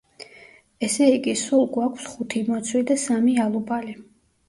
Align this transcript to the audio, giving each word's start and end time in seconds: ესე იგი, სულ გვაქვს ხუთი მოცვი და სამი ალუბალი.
ესე 0.87 1.09
იგი, 1.17 1.35
სულ 1.43 1.69
გვაქვს 1.77 2.09
ხუთი 2.15 2.45
მოცვი 2.51 2.85
და 2.91 3.01
სამი 3.07 3.41
ალუბალი. 3.49 4.01